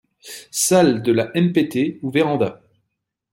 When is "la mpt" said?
1.11-1.99